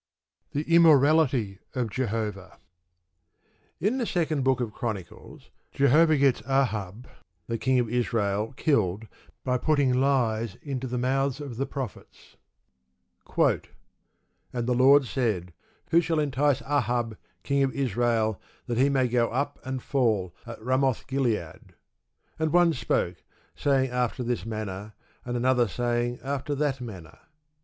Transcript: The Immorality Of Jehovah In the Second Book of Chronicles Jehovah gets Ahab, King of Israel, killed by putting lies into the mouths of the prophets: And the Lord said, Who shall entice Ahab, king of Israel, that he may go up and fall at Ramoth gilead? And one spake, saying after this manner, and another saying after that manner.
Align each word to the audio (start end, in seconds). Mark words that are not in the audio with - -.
The 0.53 0.63
Immorality 0.63 1.59
Of 1.75 1.91
Jehovah 1.91 2.57
In 3.79 3.99
the 3.99 4.07
Second 4.07 4.41
Book 4.43 4.59
of 4.59 4.73
Chronicles 4.73 5.51
Jehovah 5.73 6.17
gets 6.17 6.41
Ahab, 6.47 7.07
King 7.59 7.77
of 7.77 7.87
Israel, 7.87 8.51
killed 8.53 9.07
by 9.43 9.59
putting 9.59 9.93
lies 9.93 10.55
into 10.63 10.87
the 10.87 10.97
mouths 10.97 11.39
of 11.39 11.57
the 11.57 11.67
prophets: 11.67 12.35
And 13.37 14.65
the 14.65 14.73
Lord 14.73 15.05
said, 15.05 15.53
Who 15.91 16.01
shall 16.01 16.17
entice 16.19 16.63
Ahab, 16.63 17.15
king 17.43 17.61
of 17.61 17.71
Israel, 17.75 18.41
that 18.65 18.79
he 18.79 18.89
may 18.89 19.07
go 19.07 19.29
up 19.29 19.59
and 19.63 19.83
fall 19.83 20.33
at 20.47 20.59
Ramoth 20.63 21.05
gilead? 21.05 21.75
And 22.39 22.51
one 22.51 22.73
spake, 22.73 23.23
saying 23.55 23.91
after 23.91 24.23
this 24.23 24.47
manner, 24.47 24.93
and 25.23 25.37
another 25.37 25.67
saying 25.67 26.17
after 26.23 26.55
that 26.55 26.81
manner. 26.81 27.19